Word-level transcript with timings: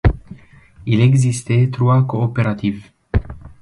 Il 0.87 0.99
existait 0.99 1.69
trois 1.71 2.01
coopératives. 2.07 2.89